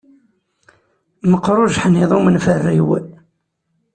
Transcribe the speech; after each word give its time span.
Meqqeṛ 1.31 1.57
ujeḥniḍ 1.63 2.11
umenferriw. 2.17 2.89